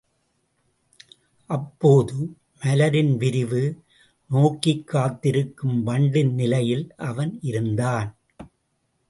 அப்போது 1.49 2.15
மலரின் 2.61 3.17
விரிவு 3.17 3.61
நோக்கிக் 4.29 4.87
காத்திருக்கும் 4.87 5.83
வண்டின் 5.83 6.33
நிலையில் 6.33 6.93
அவன் 6.95 7.39
இருந்தான். 7.41 8.09